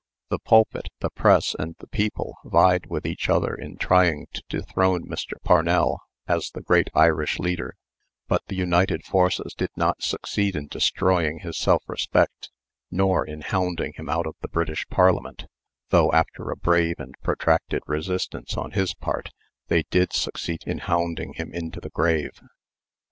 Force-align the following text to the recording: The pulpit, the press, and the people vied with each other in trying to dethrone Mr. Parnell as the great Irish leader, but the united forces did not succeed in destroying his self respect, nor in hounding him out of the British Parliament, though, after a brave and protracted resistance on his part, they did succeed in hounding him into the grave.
The 0.29 0.39
pulpit, 0.39 0.87
the 1.01 1.11
press, 1.11 1.55
and 1.59 1.75
the 1.77 1.85
people 1.85 2.35
vied 2.43 2.87
with 2.87 3.05
each 3.05 3.29
other 3.29 3.53
in 3.53 3.77
trying 3.77 4.25
to 4.33 4.41
dethrone 4.49 5.03
Mr. 5.07 5.33
Parnell 5.43 5.99
as 6.27 6.49
the 6.49 6.63
great 6.63 6.89
Irish 6.95 7.37
leader, 7.37 7.75
but 8.27 8.41
the 8.47 8.55
united 8.55 9.05
forces 9.05 9.53
did 9.53 9.69
not 9.77 10.01
succeed 10.01 10.55
in 10.55 10.65
destroying 10.69 11.41
his 11.41 11.55
self 11.59 11.83
respect, 11.87 12.49
nor 12.89 13.23
in 13.23 13.41
hounding 13.41 13.93
him 13.93 14.09
out 14.09 14.25
of 14.25 14.33
the 14.41 14.47
British 14.49 14.87
Parliament, 14.87 15.45
though, 15.89 16.11
after 16.13 16.49
a 16.49 16.55
brave 16.57 16.95
and 16.97 17.13
protracted 17.21 17.83
resistance 17.85 18.57
on 18.57 18.71
his 18.71 18.95
part, 18.95 19.29
they 19.67 19.83
did 19.91 20.13
succeed 20.13 20.63
in 20.65 20.79
hounding 20.79 21.33
him 21.33 21.53
into 21.53 21.79
the 21.79 21.91
grave. 21.91 22.41